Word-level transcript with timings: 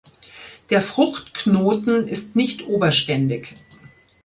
Der 0.71 0.81
Fruchtknoten 0.81 2.07
ist 2.07 2.35
nicht 2.35 2.65
oberständig. 2.65 3.53